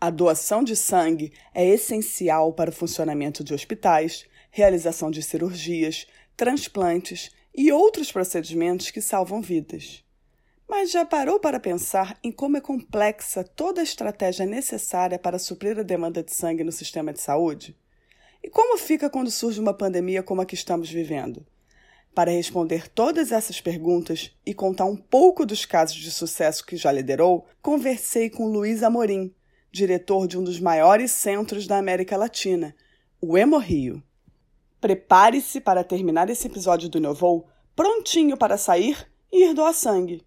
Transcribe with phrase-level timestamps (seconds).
[0.00, 7.32] A doação de sangue é essencial para o funcionamento de hospitais, realização de cirurgias, transplantes
[7.52, 10.04] e outros procedimentos que salvam vidas.
[10.68, 15.76] Mas já parou para pensar em como é complexa toda a estratégia necessária para suprir
[15.76, 17.76] a demanda de sangue no sistema de saúde?
[18.40, 21.44] E como fica quando surge uma pandemia como a que estamos vivendo?
[22.14, 26.92] Para responder todas essas perguntas e contar um pouco dos casos de sucesso que já
[26.92, 29.34] liderou, conversei com Luiz Amorim,
[29.70, 32.74] diretor de um dos maiores centros da América Latina,
[33.20, 34.02] o Hemorrio.
[34.80, 40.22] Prepare-se para terminar esse episódio do Novou prontinho para sair e ir doar sangue.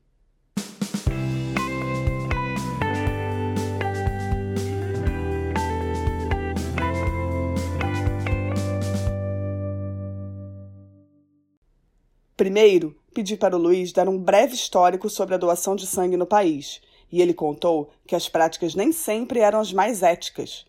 [12.42, 16.26] Primeiro, pedi para o Luiz dar um breve histórico sobre a doação de sangue no
[16.26, 20.66] país, e ele contou que as práticas nem sempre eram as mais éticas.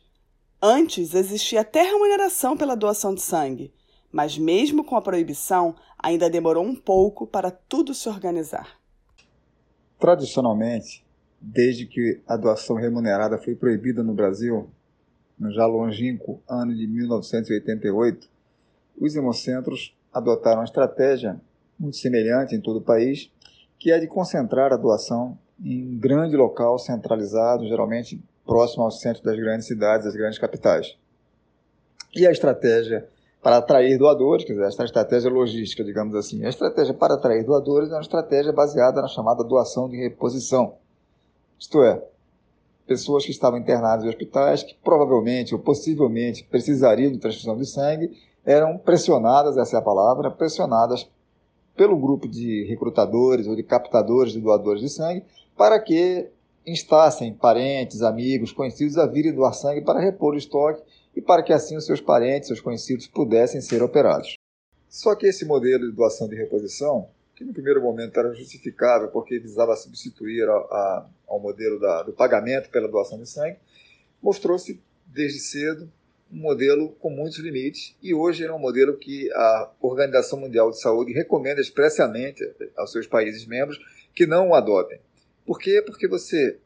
[0.61, 3.73] Antes existia até remuneração pela doação de sangue,
[4.11, 8.79] mas mesmo com a proibição, ainda demorou um pouco para tudo se organizar.
[9.99, 11.05] Tradicionalmente,
[11.41, 14.69] desde que a doação remunerada foi proibida no Brasil,
[15.39, 18.29] no já longínquo ano de 1988,
[18.99, 21.41] os hemocentros adotaram a estratégia
[21.79, 23.31] muito semelhante em todo o país,
[23.79, 29.37] que é de concentrar a doação em grande local centralizado, geralmente próximo ao centro das
[29.37, 30.97] grandes cidades, das grandes capitais.
[32.15, 33.09] E a estratégia
[33.43, 36.45] para atrair doadores, quer dizer, esta estratégia logística, digamos assim.
[36.45, 40.75] A estratégia para atrair doadores é uma estratégia baseada na chamada doação de reposição.
[41.59, 42.01] Isto é,
[42.87, 48.17] pessoas que estavam internadas em hospitais que provavelmente ou possivelmente precisariam de transfusão de sangue
[48.45, 51.09] eram pressionadas, essa é a palavra, pressionadas
[51.77, 55.25] pelo grupo de recrutadores ou de captadores de doadores de sangue
[55.63, 56.29] para que
[56.67, 60.83] instassem parentes, amigos, conhecidos a virem doar sangue para repor o estoque
[61.15, 64.35] e para que assim os seus parentes, seus conhecidos pudessem ser operados.
[64.89, 69.39] Só que esse modelo de doação de reposição, que no primeiro momento era justificável porque
[69.39, 73.57] visava substituir a, a, ao modelo da, do pagamento pela doação de sangue,
[74.21, 75.89] mostrou-se desde cedo
[76.33, 80.81] um modelo com muitos limites e hoje é um modelo que a Organização Mundial de
[80.81, 82.43] Saúde recomenda expressamente
[82.77, 83.79] aos seus países membros
[84.13, 84.99] que não o adotem.
[85.45, 85.83] Por quê?
[85.85, 86.59] Porque você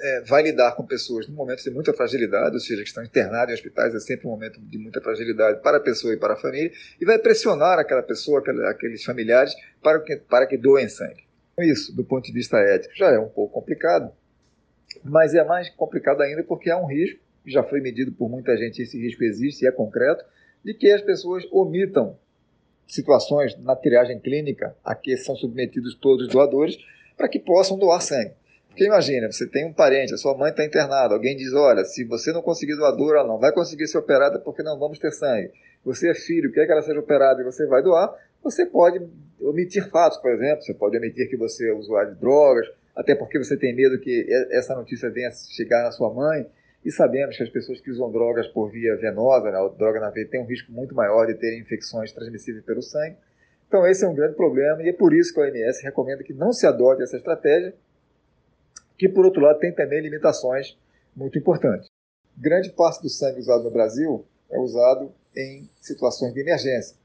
[0.00, 3.50] é, vai lidar com pessoas num momento de muita fragilidade, ou seja, que estão internadas
[3.50, 6.36] em hospitais, é sempre um momento de muita fragilidade para a pessoa e para a
[6.36, 11.24] família, e vai pressionar aquela pessoa, aqueles familiares, para que, para que doem sangue.
[11.58, 14.12] Isso, do ponto de vista ético, já é um pouco complicado,
[15.02, 18.82] mas é mais complicado ainda porque há um risco já foi medido por muita gente,
[18.82, 20.24] esse risco existe e é concreto,
[20.64, 22.16] de que as pessoas omitam
[22.86, 26.76] situações na triagem clínica a que são submetidos todos os doadores
[27.18, 28.32] para que possam doar sangue.
[28.68, 32.04] Porque imagina, você tem um parente, a sua mãe está internada, alguém diz, olha, se
[32.04, 35.50] você não conseguir doador, ela não vai conseguir ser operada porque não vamos ter sangue.
[35.84, 39.04] Você é filho, quer que ela seja operada e você vai doar, você pode
[39.40, 43.36] omitir fatos, por exemplo, você pode omitir que você é usuário de drogas, até porque
[43.36, 46.46] você tem medo que essa notícia venha chegar na sua mãe,
[46.84, 50.28] e sabemos que as pessoas que usam drogas por via venosa, né, droga na veia,
[50.28, 53.16] têm um risco muito maior de terem infecções transmissíveis pelo sangue.
[53.68, 56.32] Então, esse é um grande problema e é por isso que a OMS recomenda que
[56.32, 57.74] não se adote essa estratégia,
[58.96, 60.76] que, por outro lado, tem também limitações
[61.14, 61.88] muito importantes.
[62.36, 66.96] Grande parte do sangue usado no Brasil é usado em situações de emergência.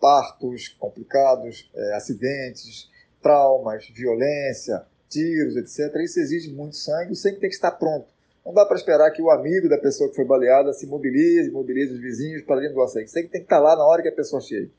[0.00, 2.88] Partos complicados, é, acidentes,
[3.20, 5.94] traumas, violência, tiros, etc.
[5.96, 8.06] Isso exige muito sangue, o sangue tem que estar pronto.
[8.46, 11.92] Não dá para esperar que o amigo da pessoa que foi baleada se mobilize, mobilize
[11.92, 13.06] os vizinhos para ir doar sangue.
[13.06, 14.70] Isso tem que estar lá na hora que a pessoa chega.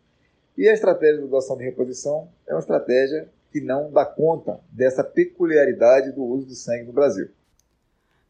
[0.58, 5.04] E a estratégia de doação de reposição é uma estratégia que não dá conta dessa
[5.04, 7.30] peculiaridade do uso do sangue no Brasil.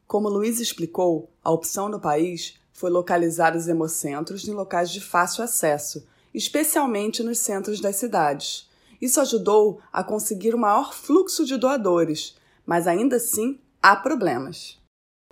[0.06, 5.44] Como Luiz explicou, a opção no país foi localizar os hemocentros em locais de fácil
[5.44, 8.68] acesso, especialmente nos centros das cidades.
[9.00, 14.81] Isso ajudou a conseguir o maior fluxo de doadores, mas ainda assim há problemas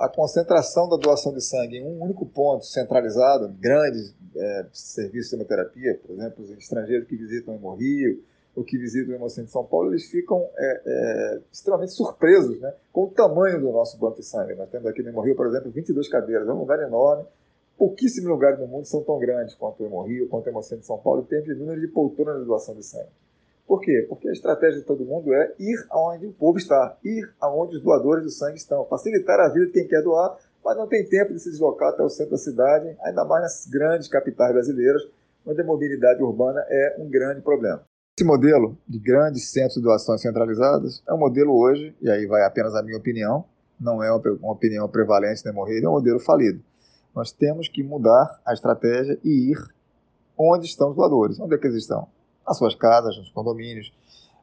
[0.01, 5.37] a concentração da doação de sangue em um único ponto centralizado, grandes é, serviços de
[5.37, 8.25] hemoterapia, por exemplo, os estrangeiros que visitam o Hemorrio
[8.57, 12.73] ou que visitam o Hemocentro de São Paulo, eles ficam é, é, extremamente surpresos né,
[12.91, 14.55] com o tamanho do nosso banco de sangue.
[14.55, 17.27] Nós temos aqui no Hemorrio, por exemplo, 22 cadeiras, é um lugar enorme.
[17.77, 20.99] Pouquíssimos lugares no mundo são tão grandes quanto o Hemorrio, quanto o Hemocentro de São
[20.99, 23.11] Paulo, em termos de número de poltronas de doação de sangue.
[23.71, 24.05] Por quê?
[24.09, 27.83] Porque a estratégia de todo mundo é ir aonde o povo está, ir aonde os
[27.85, 31.33] doadores do sangue estão, facilitar a vida de quem quer doar, mas não tem tempo
[31.33, 35.01] de se deslocar até o centro da cidade, ainda mais nas grandes capitais brasileiras,
[35.47, 37.81] onde a mobilidade urbana é um grande problema.
[38.19, 42.43] Esse modelo de grandes centros de doações centralizadas é um modelo hoje, e aí vai
[42.43, 43.45] apenas a minha opinião,
[43.81, 46.61] não é uma opinião prevalente no hemorroida, é um modelo falido.
[47.15, 49.59] Nós temos que mudar a estratégia e ir
[50.37, 51.39] onde estão os doadores.
[51.39, 52.09] Onde é que eles estão?
[52.51, 53.93] Nas suas casas, nos condomínios,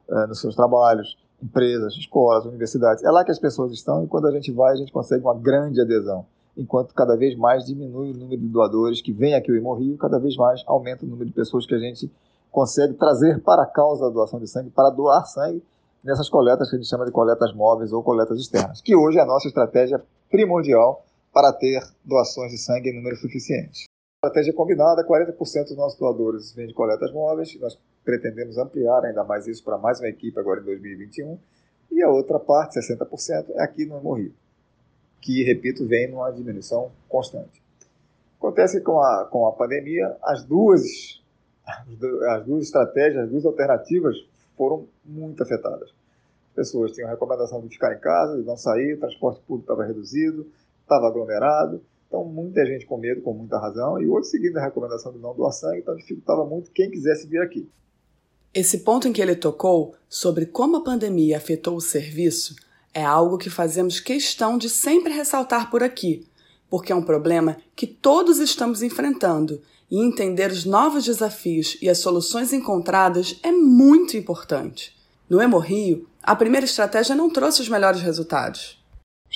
[0.09, 3.03] eh, nos seus trabalhos, empresas, escolas, universidades.
[3.03, 5.35] É lá que as pessoas estão e quando a gente vai, a gente consegue uma
[5.35, 6.25] grande adesão.
[6.55, 10.19] Enquanto cada vez mais diminui o número de doadores que vêm aqui ao Hemorrio, cada
[10.19, 12.09] vez mais aumenta o número de pessoas que a gente
[12.49, 15.61] consegue trazer para a causa da doação de sangue, para doar sangue
[16.01, 19.21] nessas coletas que a gente chama de coletas móveis ou coletas externas, que hoje é
[19.21, 20.01] a nossa estratégia
[20.31, 23.83] primordial para ter doações de sangue em número suficiente.
[24.23, 27.77] Estratégia combinada, 40% dos nossos doadores vêm de coletas móveis, nós
[28.07, 31.37] pretendemos ampliar ainda mais isso para mais uma equipe agora em 2021,
[31.91, 34.33] e a outra parte, 60%, é aqui no Morri,
[35.19, 37.61] que, repito, vem numa diminuição constante.
[38.39, 41.21] Acontece com a, com a pandemia, as duas,
[42.29, 44.15] as duas estratégias, as duas alternativas
[44.55, 45.89] foram muito afetadas.
[46.51, 49.69] As pessoas tinham a recomendação de ficar em casa, de não sair, o transporte público
[49.69, 50.49] estava reduzido,
[50.81, 55.11] estava aglomerado, então muita gente com medo, com muita razão, e outros seguindo a recomendação
[55.11, 57.69] de não doar sangue, então dificultava muito quem quisesse vir aqui.
[58.57, 62.55] Esse ponto em que ele tocou, sobre como a pandemia afetou o serviço,
[62.91, 66.25] é algo que fazemos questão de sempre ressaltar por aqui,
[66.67, 69.61] porque é um problema que todos estamos enfrentando
[69.91, 74.91] e entender os novos desafios e as soluções encontradas é muito importante.
[75.29, 78.83] No Hemorrio, a primeira estratégia não trouxe os melhores resultados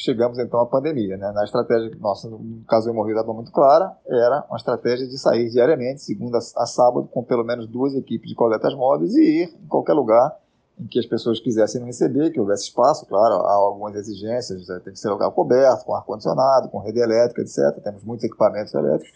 [0.04, 1.18] chegamos então à pandemia.
[1.18, 1.32] Né?
[1.32, 5.50] Na estratégia, nossa, no caso do hemorroida estava muito clara, era uma estratégia de sair
[5.50, 9.68] diariamente, segunda a sábado, com pelo menos duas equipes de coletas móveis e ir em
[9.68, 10.36] qualquer lugar
[10.80, 14.82] em que as pessoas quisessem receber, que houvesse espaço, claro, há algumas exigências, né?
[14.84, 17.84] tem que ser lugar coberto, com ar-condicionado, com rede elétrica, etc.
[17.84, 19.12] Temos muitos equipamentos elétricos.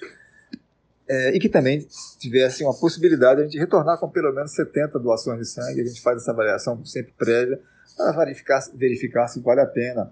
[1.08, 1.86] É, e que também
[2.20, 5.82] tivesse uma possibilidade de a gente retornar com pelo menos 70 doações de sangue.
[5.82, 7.60] A gente faz essa avaliação sempre prévia
[7.96, 10.12] para verificar, verificar se vale a pena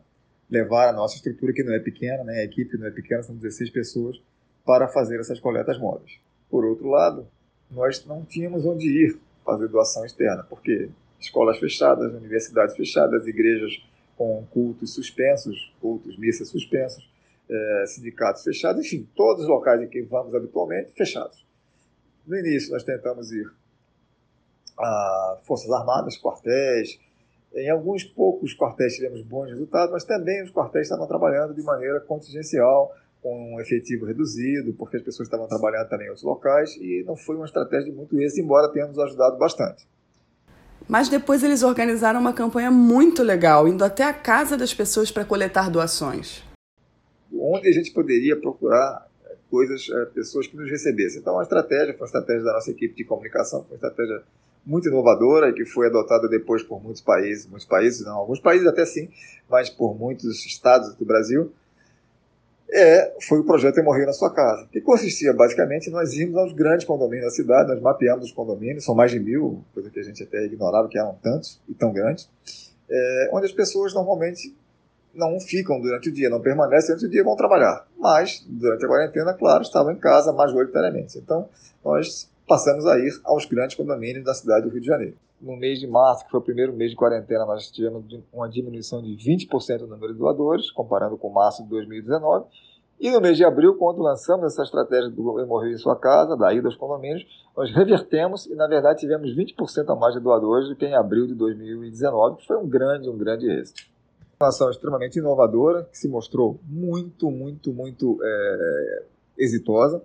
[0.54, 2.42] levar a nossa estrutura, que não é pequena, né?
[2.42, 4.22] a equipe não é pequena, são 16 pessoas,
[4.64, 6.20] para fazer essas coletas móveis.
[6.48, 7.28] Por outro lado,
[7.72, 10.90] nós não tínhamos onde ir fazer doação externa, porque
[11.20, 13.84] escolas fechadas, universidades fechadas, igrejas
[14.16, 17.10] com cultos suspensos, cultos, missas suspensos,
[17.50, 21.44] é, sindicatos fechados, enfim, todos os locais em que vamos habitualmente fechados.
[22.28, 23.52] No início, nós tentamos ir
[24.78, 27.00] a Forças Armadas, quartéis,
[27.56, 32.00] em alguns poucos quartéis tivemos bons resultados, mas também os quartéis estavam trabalhando de maneira
[32.00, 32.92] contingencial,
[33.22, 37.16] com um efetivo reduzido, porque as pessoas estavam trabalhando também em outros locais e não
[37.16, 39.88] foi uma estratégia de muito êxito, embora tenha nos ajudado bastante.
[40.90, 45.24] Mas depois eles organizaram uma campanha muito legal, indo até a casa das pessoas para
[45.24, 46.44] coletar doações.
[47.34, 51.22] Onde a gente poderia procurar é, coisas, é, pessoas que nos recebessem.
[51.22, 54.24] Então, a estratégia foi uma estratégia da nossa equipe de comunicação, foi uma estratégia
[54.66, 58.66] muito inovadora e que foi adotada depois por muitos países, muitos países não, alguns países
[58.66, 59.10] até sim,
[59.50, 61.52] mas por muitos estados do Brasil,
[62.72, 66.86] é, foi o projeto Hemorria na Sua Casa, que consistia basicamente nós íamos aos grandes
[66.86, 70.24] condomínios da cidade, nós mapeamos os condomínios, são mais de mil, coisa que a gente
[70.24, 72.30] até ignorava que eram tantos e tão grandes,
[72.90, 74.56] é, onde as pessoas normalmente
[75.14, 77.88] não ficam durante o dia, não permanecem durante o dia, vão trabalhar.
[77.98, 81.20] Mas, durante a quarentena, claro, estavam em casa majoritariamente.
[81.20, 81.48] Então,
[81.86, 85.16] nós passamos a ir aos grandes condomínios da cidade do Rio de Janeiro.
[85.42, 89.02] No mês de março, que foi o primeiro mês de quarentena, nós tivemos uma diminuição
[89.02, 92.46] de 20% no número de doadores, comparando com março de 2019.
[93.00, 96.54] E no mês de abril, quando lançamos essa estratégia do Hemorrio em Sua Casa, da
[96.54, 97.26] ida aos condomínios,
[97.58, 101.28] nós revertemos e, na verdade, tivemos 20% a mais de doadores do que em abril
[101.28, 103.84] de 2019, que foi um grande, um grande êxito.
[104.40, 109.04] Uma ação extremamente inovadora, que se mostrou muito, muito, muito é,
[109.38, 110.02] exitosa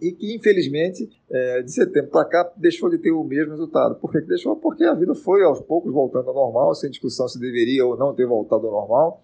[0.00, 3.96] e que, infelizmente, é, de setembro para cá, deixou de ter o mesmo resultado.
[3.96, 4.56] Por que deixou?
[4.56, 8.14] Porque a vida foi, aos poucos, voltando ao normal, sem discussão se deveria ou não
[8.14, 9.22] ter voltado ao normal.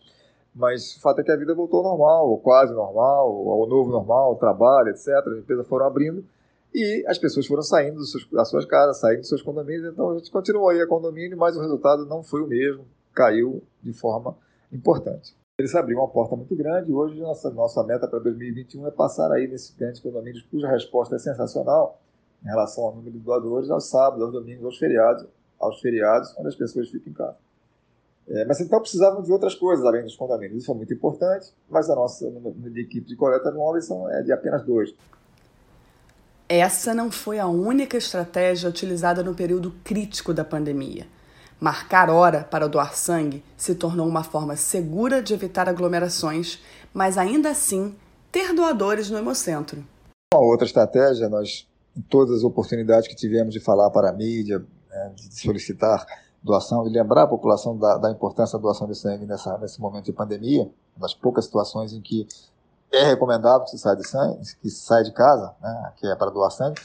[0.55, 3.91] Mas o fato é que a vida voltou ao normal, ou quase normal, ao novo
[3.91, 5.09] normal, o trabalho, etc.
[5.27, 6.25] As empresas foram abrindo
[6.75, 9.93] e as pessoas foram saindo seus, das suas casas, saindo dos seus condomínios.
[9.93, 13.63] Então a gente continuou aí a condomínio, mas o resultado não foi o mesmo, caiu
[13.83, 14.37] de forma
[14.73, 15.35] importante.
[15.59, 19.49] Eles abriram uma porta muito grande hoje nossa, nossa meta para 2021 é passar aí
[19.49, 21.99] nesses grandes condomínios cuja resposta é sensacional
[22.45, 25.27] em relação ao número de doadores aos sábados, aos domingos, aos feriados,
[25.59, 27.39] aos feriados, onde as pessoas ficam em casa.
[28.29, 30.63] É, mas então precisavam de outras coisas além dos condomínios.
[30.63, 34.33] Isso é muito importante, mas a nossa de equipe de coleta móveis são, é de
[34.33, 34.95] apenas dois.
[36.47, 41.07] Essa não foi a única estratégia utilizada no período crítico da pandemia.
[41.61, 46.61] Marcar hora para doar sangue se tornou uma forma segura de evitar aglomerações,
[46.93, 47.95] mas ainda assim
[48.31, 49.83] ter doadores no Hemocentro.
[50.35, 54.63] Uma outra estratégia, nós, em todas as oportunidades que tivemos de falar para a mídia,
[54.91, 56.05] né, de solicitar
[56.43, 60.05] doação e lembrar a população da, da importância da doação de sangue nessa, nesse momento
[60.05, 62.27] de pandemia, das poucas situações em que
[62.93, 66.15] é recomendável que se saia de, sangue, que se saia de casa, né, que é
[66.15, 66.81] para doar sangue,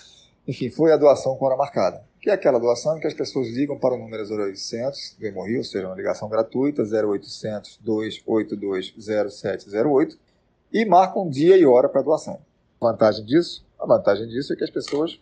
[0.48, 3.48] enfim, foi a doação com hora marcada, que é aquela doação em que as pessoas
[3.50, 8.94] ligam para o número 0800 do Hemorrio, ou seja, uma ligação gratuita, 0800 282
[9.34, 10.20] 0708,
[10.72, 12.40] e marcam dia e hora para a doação.
[12.80, 13.66] A vantagem disso?
[13.80, 15.20] A vantagem disso é que as pessoas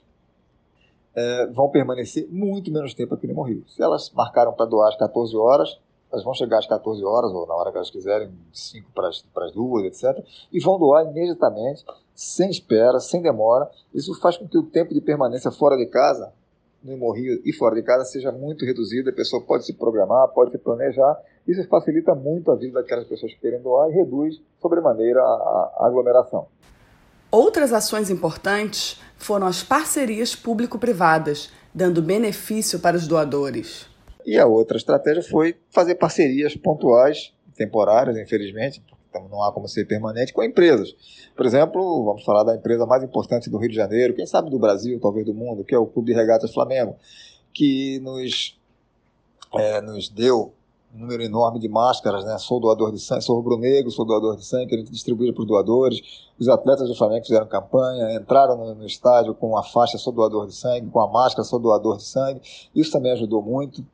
[1.16, 3.64] é, vão permanecer muito menos tempo aqui no Hemorrio.
[3.70, 5.80] Se elas marcaram para doar às 14 horas,
[6.12, 9.22] elas vão chegar às 14 horas, ou na hora que elas quiserem, 5 para as,
[9.22, 13.70] para as 2, etc., e vão doar imediatamente, sem espera, sem demora.
[13.94, 16.34] Isso faz com que o tempo de permanência fora de casa,
[16.84, 19.10] no Hemorrio e fora de casa, seja muito reduzido.
[19.10, 21.18] A pessoa pode se programar, pode se planejar.
[21.48, 25.88] Isso facilita muito a vida daquelas pessoas que querem doar e reduz, sobremaneira, a, a
[25.88, 26.48] aglomeração.
[27.32, 33.88] Outras ações importantes foram as parcerias público-privadas, dando benefício para os doadores.
[34.26, 39.86] E a outra estratégia foi fazer parcerias pontuais, temporárias, infelizmente, então não há como ser
[39.86, 40.96] permanente, com empresas.
[41.36, 44.60] Por exemplo, vamos falar da empresa mais importante do Rio de Janeiro, quem sabe do
[44.60, 46.96] Brasil, talvez do mundo, que é o Clube Regatas Flamengo,
[47.54, 48.60] que nos,
[49.54, 50.54] é, nos deu
[50.94, 52.38] um número enorme de máscaras, né?
[52.40, 55.42] Sou doador de sangue, sou rubro-negro, sou doador de sangue, que a gente distribuía para
[55.42, 56.02] os doadores.
[56.40, 60.48] Os atletas do Flamengo fizeram campanha, entraram no, no, estádio com a faixa sou doador
[60.48, 62.42] de sangue, com a máscara sou doador de sangue.
[62.74, 63.86] Isso também ajudou muito.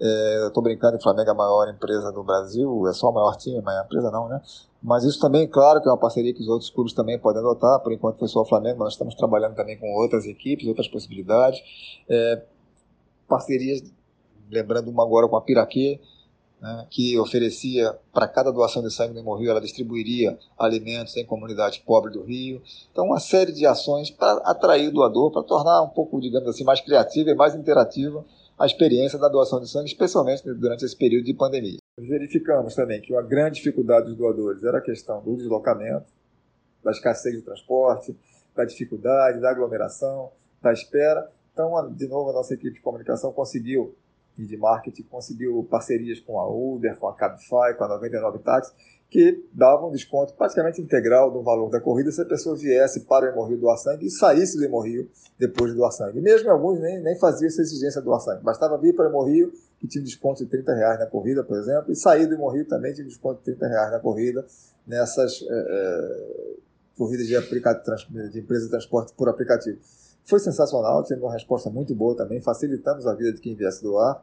[0.00, 3.36] É, Estou brincando o Flamengo é a maior empresa do Brasil, é só o maior
[3.36, 4.40] time, mas a empresa não, né?
[4.82, 7.80] Mas isso também, claro, que é uma parceria que os outros clubes também podem adotar.
[7.80, 11.60] Por enquanto foi só o Flamengo, nós estamos trabalhando também com outras equipes, outras possibilidades.
[12.08, 12.42] É,
[13.28, 13.82] parcerias,
[14.50, 16.00] lembrando uma agora com a Piraquê,
[16.60, 21.78] né, que oferecia para cada doação de sangue no Hemorrio, ela distribuiria alimentos em comunidades
[21.78, 22.62] pobres do Rio.
[22.92, 26.64] Então, uma série de ações para atrair o doador, para tornar um pouco, digamos assim,
[26.64, 28.24] mais criativa e mais interativa
[28.58, 31.78] a experiência da doação de sangue, especialmente durante esse período de pandemia.
[31.96, 36.06] Verificamos também que uma grande dificuldade dos doadores era a questão do deslocamento,
[36.82, 38.16] da escassez de transporte,
[38.54, 41.30] da dificuldade, da aglomeração, da espera.
[41.52, 43.94] Então, de novo, a nossa equipe de comunicação conseguiu
[44.38, 48.72] e de marketing conseguiu parcerias com a Uber, com a Cabify, com a 99 Táxi,
[49.10, 53.28] que davam desconto praticamente integral do valor da corrida se a pessoa viesse para o
[53.28, 56.18] Hemorrio doar sangue e saísse do Hemorrio depois de doar sangue.
[56.18, 58.42] E mesmo alguns nem, nem faziam essa exigência de doar sangue.
[58.42, 61.90] Bastava vir para o Hemorrio, que tinha desconto de 30 reais na corrida, por exemplo,
[61.90, 64.44] e sair do Hemorrio também tinha desconto de 30 reais na corrida
[64.86, 66.56] nessas é, é,
[66.96, 69.78] corridas de, de empresa de transporte por aplicativo.
[70.28, 74.22] Foi sensacional, tivemos uma resposta muito boa também, facilitamos a vida de quem viesse doar.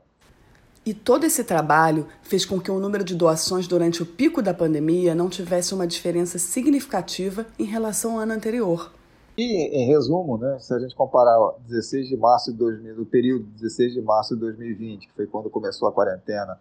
[0.85, 4.53] E todo esse trabalho fez com que o número de doações durante o pico da
[4.53, 8.91] pandemia não tivesse uma diferença significativa em relação ao ano anterior.
[9.35, 9.43] E,
[9.75, 13.45] em resumo, né, se a gente comparar ó, 16 de março de 2000, do período
[13.45, 16.59] 16 de março de 2020, que foi quando começou a quarentena,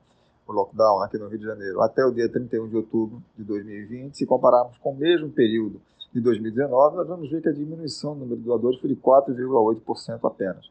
[0.48, 4.16] o lockdown aqui no Rio de Janeiro, até o dia 31 de outubro de 2020,
[4.16, 5.82] se compararmos com o mesmo período
[6.14, 10.20] de 2019, nós vamos ver que a diminuição do número de doadores foi de 4,8%
[10.22, 10.70] apenas.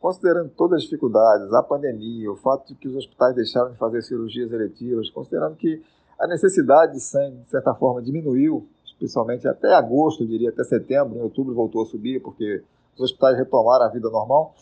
[0.00, 4.02] Considerando todas as dificuldades, a pandemia, o fato de que os hospitais deixaram de fazer
[4.02, 5.82] cirurgias eletivas, considerando que
[6.16, 11.18] a necessidade de sangue, de certa forma, diminuiu, especialmente até agosto, eu diria até setembro,
[11.18, 12.62] em outubro voltou a subir, porque
[12.94, 14.54] os hospitais retomaram a vida normal.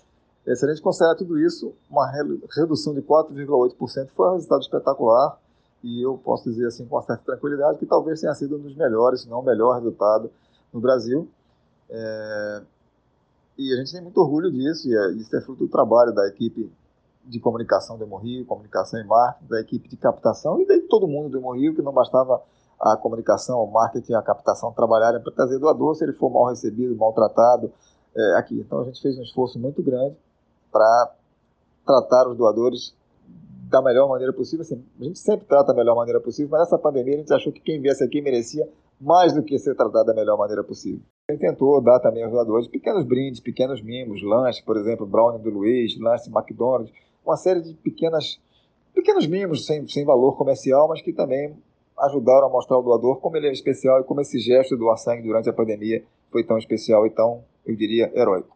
[0.46, 2.10] Se a gente considerar tudo isso, uma
[2.54, 5.38] redução de 4,8% foi um resultado espetacular
[5.82, 9.22] e eu posso dizer assim com certa tranquilidade que talvez tenha sido um dos melhores,
[9.22, 10.30] se não o melhor resultado
[10.72, 11.28] no Brasil.
[11.88, 12.62] É...
[13.58, 16.26] E a gente tem muito orgulho disso, e é, isso é fruto do trabalho da
[16.28, 16.70] equipe
[17.24, 21.30] de comunicação do Hemorrio, comunicação e marketing, da equipe de captação e de todo mundo
[21.30, 22.42] do Hemorrio, que não bastava
[22.78, 26.94] a comunicação, o marketing, a captação trabalharem para trazer doador se ele for mal recebido,
[26.94, 27.72] maltratado
[28.14, 28.54] é, aqui.
[28.60, 30.16] Então a gente fez um esforço muito grande
[30.70, 31.12] para
[31.84, 32.94] tratar os doadores
[33.68, 34.62] da melhor maneira possível.
[34.62, 37.52] Assim, a gente sempre trata da melhor maneira possível, mas nessa pandemia a gente achou
[37.52, 38.68] que quem viesse aqui merecia
[39.00, 41.00] mais do que ser tratado da melhor maneira possível.
[41.30, 45.50] Gente tentou dar também aos doadores pequenos brindes, pequenos mimos, lanche, por exemplo, brownie do
[45.50, 46.92] Luiz, lanche McDonald's,
[47.24, 48.40] uma série de pequenas,
[48.94, 51.54] pequenos mimos sem, sem valor comercial, mas que também
[51.98, 54.96] ajudaram a mostrar ao doador como ele é especial e como esse gesto de doar
[54.96, 58.55] sangue durante a pandemia foi tão especial e tão, eu diria, heróico.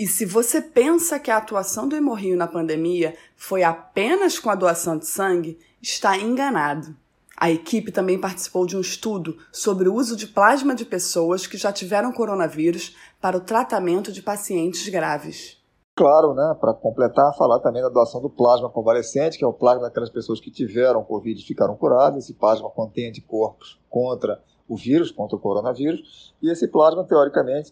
[0.00, 4.54] E se você pensa que a atuação do Hemorrio na pandemia foi apenas com a
[4.54, 6.96] doação de sangue, está enganado.
[7.36, 11.58] A equipe também participou de um estudo sobre o uso de plasma de pessoas que
[11.58, 15.58] já tiveram coronavírus para o tratamento de pacientes graves.
[15.94, 19.82] Claro, né, para completar, falar também da doação do plasma convalescente, que é o plasma
[19.82, 22.24] daquelas pessoas que tiveram Covid e ficaram curadas.
[22.24, 27.70] Esse plasma contém anticorpos contra o vírus, contra o coronavírus, e esse plasma, teoricamente,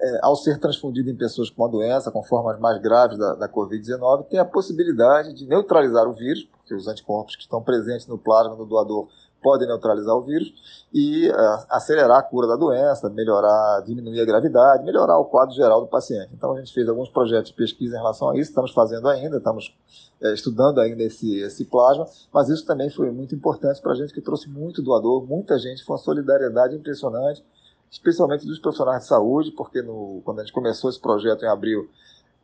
[0.00, 3.48] é, ao ser transfundido em pessoas com a doença, com formas mais graves da, da
[3.48, 8.18] Covid-19, tem a possibilidade de neutralizar o vírus, porque os anticorpos que estão presentes no
[8.18, 9.08] plasma do doador
[9.42, 10.52] podem neutralizar o vírus
[10.92, 15.80] e uh, acelerar a cura da doença, melhorar, diminuir a gravidade, melhorar o quadro geral
[15.80, 16.30] do paciente.
[16.34, 19.36] Então a gente fez alguns projetos de pesquisa em relação a isso, estamos fazendo ainda,
[19.36, 19.72] estamos
[20.20, 24.12] é, estudando ainda esse, esse plasma, mas isso também foi muito importante para a gente,
[24.12, 27.44] que trouxe muito doador, muita gente, foi uma solidariedade impressionante,
[27.90, 31.88] especialmente dos profissionais de saúde, porque no, quando a gente começou esse projeto em abril,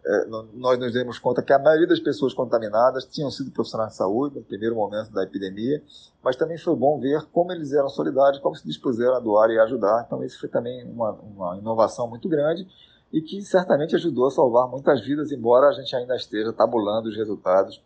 [0.05, 3.97] é, nós nos demos conta que a maioria das pessoas contaminadas tinham sido profissionais de
[3.99, 5.81] saúde no primeiro momento da epidemia,
[6.23, 9.59] mas também foi bom ver como eles eram solidários, como se dispuseram a doar e
[9.61, 10.05] ajudar.
[10.05, 12.67] Então, isso foi também uma, uma inovação muito grande
[13.13, 17.17] e que certamente ajudou a salvar muitas vidas, embora a gente ainda esteja tabulando os
[17.17, 17.81] resultados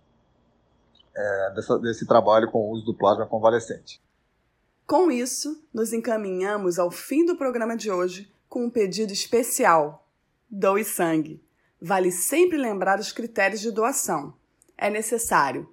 [1.14, 4.00] é, dessa, desse trabalho com o uso do plasma convalescente.
[4.86, 10.08] Com isso, nos encaminhamos ao fim do programa de hoje com um pedido especial:
[10.48, 11.42] doe sangue.
[11.82, 14.32] Vale sempre lembrar os critérios de doação.
[14.78, 15.68] É necessário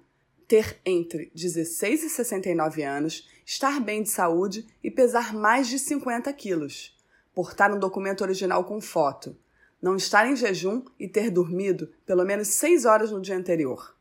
[0.48, 6.32] ter entre 16 e 69 anos, estar bem de saúde e pesar mais de 50
[6.32, 6.98] quilos.
[7.32, 9.36] Portar um documento original com foto.
[9.80, 13.94] Não estar em jejum e ter dormido pelo menos 6 horas no dia anterior.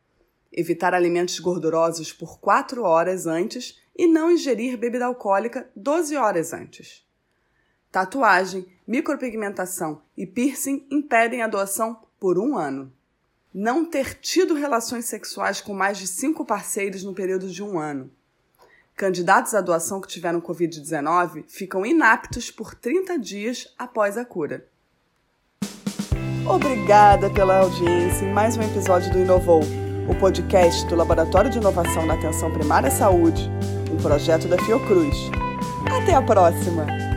[0.52, 7.06] Evitar alimentos gordurosos por 4 horas antes e não ingerir bebida alcoólica 12 horas antes.
[7.92, 12.92] Tatuagem, micropigmentação e piercing impedem a doação por um ano.
[13.54, 18.10] Não ter tido relações sexuais com mais de cinco parceiros no período de um ano.
[18.96, 24.68] Candidatos à doação que tiveram Covid-19 ficam inaptos por 30 dias após a cura.
[26.48, 29.62] Obrigada pela audiência em mais um episódio do Inovou,
[30.10, 33.50] o podcast do Laboratório de Inovação na Atenção Primária à Saúde,
[33.94, 35.30] um projeto da Fiocruz.
[35.86, 37.13] Até a próxima!